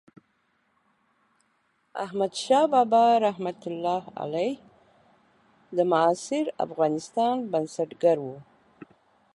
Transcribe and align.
احمدشاه 2.03 2.65
بابا 2.73 3.03
رحمة 3.27 3.59
الله 3.71 4.03
علیه 4.23 4.53
د 5.75 5.77
معاصر 5.91 6.45
افغانستان 6.65 7.35
بنسټګر 7.51 8.17
و. 8.21 8.27